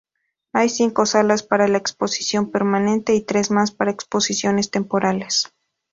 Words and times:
Hay 0.51 0.69
cinco 0.69 1.05
salas 1.05 1.43
para 1.43 1.67
la 1.67 1.77
exposición 1.77 2.49
permanente 2.49 3.13
y 3.13 3.21
tres 3.21 3.51
más 3.51 3.69
para 3.69 3.91
exposiciones 3.91 4.71
temporales. 4.71 5.53